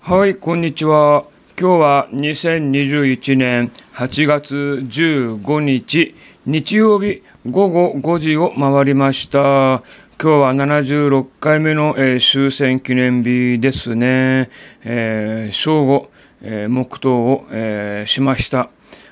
[0.00, 1.24] はい、こんにちは。
[1.60, 6.14] 今日は2021年8月15日、
[6.46, 9.38] 日曜日午後5時を回りました。
[9.38, 9.82] 今
[10.18, 14.48] 日は76回目の、えー、終戦記念日ですね。
[14.82, 16.10] えー、正午、
[16.40, 18.70] えー、黙祷を、えー、しました。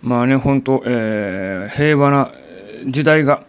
[0.00, 2.32] まあね、本当、えー、平和な
[2.86, 3.42] 時代が、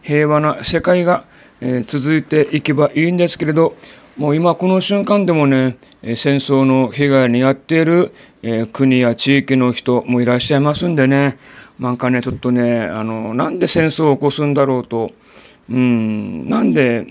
[0.00, 1.26] 平和な世界が、
[1.60, 3.76] えー、続いていけばいいんですけれど、
[4.16, 11.38] もう今この瞬間でもね、戦争の被害に遭っている、えー、国や地域の人もいらっしゃいますんでね、
[11.78, 15.12] なんかね、ちょっとね、あの、なんで戦争を起こすんだろうと、
[15.68, 17.06] うん、なんで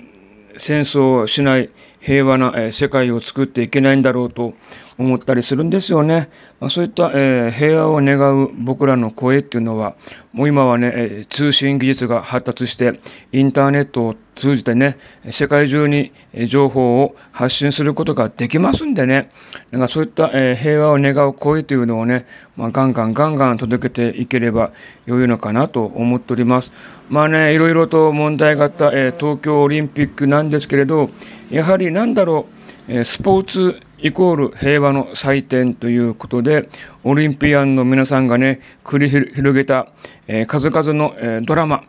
[0.58, 1.70] 戦争をしない
[2.06, 4.54] 平和な、え、世界を作っていけないんだろうと
[5.00, 6.30] 思ったりするんですよね。
[6.60, 9.96] まあ、そういった、え、平和を願う僕らの声っていうのは、
[10.32, 13.00] もう今はね、え、通信技術が発達して、
[13.32, 14.98] インターネットを通じてね、
[15.32, 16.12] 世界中に
[16.48, 19.32] 情報を発信することができますんでね、
[19.72, 24.72] なんかそういった、え、平和を願う声というのをね、まあ、ガンガンガンガン届けていければ
[25.08, 26.72] 良いのかなと思っております。
[27.10, 31.10] まあね、いろいろと問題があった、え、東京オリンピックなんですけれど、
[31.50, 32.48] やはりなんだろ
[32.90, 36.68] う、え、スポーツイコール平和の祭典ということで、
[37.06, 39.88] オリンピアンの皆さんがね、繰り広げた、
[40.28, 41.86] え、数々の、え、ドラマ、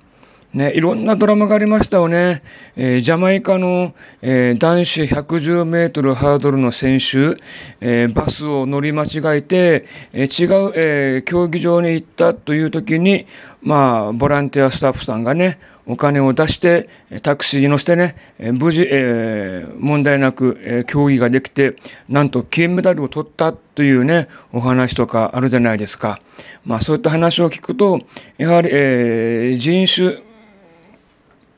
[0.57, 2.43] ね、いろんなドラマがありましたよね。
[2.77, 7.37] えー、ジャマイカの、えー、男子110メートルハードルの選手、
[7.83, 13.27] えー、バスを乗り間違えて、え違う、え競技場に行ったという時に、
[13.61, 16.89] まあ、ボランティアスタッフさんがね、お金を出して、
[17.23, 21.77] タクシーに乗せてね、無事、え問題なく、え競技ができて、
[22.09, 26.19] なんと金メダルを取ったというね、お話とかあるじゃないですか。
[26.65, 28.01] まあ、そういった話を聞くと、
[28.39, 30.26] やはり、え人種、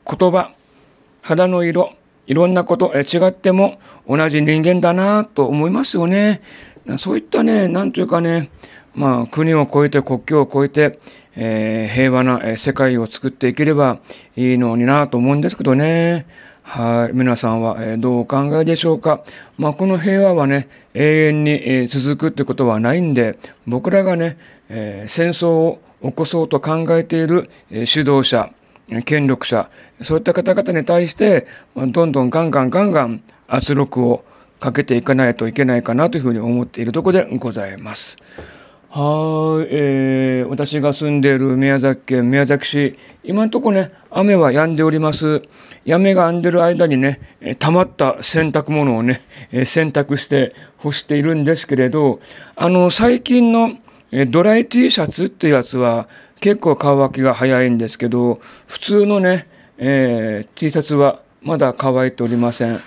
[0.09, 0.53] 言葉、
[1.21, 1.93] 肌の色、
[2.25, 6.41] いろんなこと、え違っても同じ人間だなと思いますよね。
[6.97, 8.49] そういったね、なんというかね、
[8.95, 10.99] まあ、国を越えて、国境を越えて、
[11.35, 13.99] えー、平和な世界を作っていければ
[14.35, 16.25] いいのになと思うんですけどね。
[16.63, 17.15] はい。
[17.15, 19.23] 皆さんは、えどうお考えでしょうか。
[19.57, 24.37] まあ、この平和はね、永遠に、え続くってことはないんで、僕らがね、
[24.69, 28.51] え戦争を起こそうと考えている、え指導者、
[29.05, 29.69] 権力者、
[30.01, 34.23] そういった方々に対して、どんどんガンガンガンガン圧力を
[34.59, 38.17] かけていかないといけないかなというふうに思っているところでございます。
[38.89, 45.43] はい、えー、私が住んでいる宮崎県宮崎市、今のところね、雨は止んでおります。
[45.87, 47.19] 雨が止んでる間にね、
[47.59, 52.19] 溜まった洗濯物をね、洗濯して干しているんですけれど、
[52.55, 53.77] あの、最近の
[54.11, 56.07] えドライ T シャツってやつは、
[56.39, 59.47] 結構乾きが早いんですけど、普通のね、
[59.77, 62.79] えー、T シャツはまだ乾いておりません。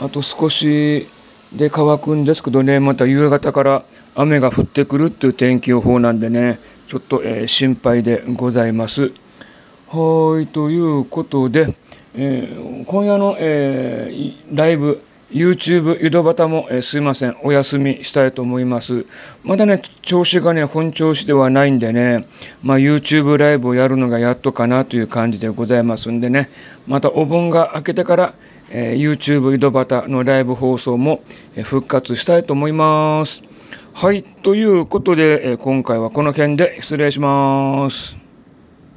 [0.00, 1.08] あと少し
[1.52, 3.84] で乾くんですけどね、また夕方から
[4.14, 9.12] 雨が降ってくるっていう天気予報なんでね、ちょっと、えー、心配でございます。
[9.88, 11.74] はい、ということで、
[12.14, 19.06] えー、今夜の、えー、ライブ、YouTube 井戸端も、えー、すいません、お休みしたいと思います。
[19.42, 22.28] まだね、調子がね、本調子ではないんでね、
[22.62, 26.50] まあ YouTube ライブをやるのがやっとかなという感じでございますんでね、
[26.86, 28.34] またお盆が明けてから、
[28.70, 31.22] えー、YouTube 井戸端のライブ放送も、
[31.54, 33.42] えー、復活したいと思います。
[33.94, 38.21] はい、ということで、え、今回はこの辺で失礼します。